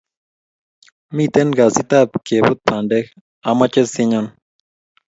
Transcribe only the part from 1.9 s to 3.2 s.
ab keput bandek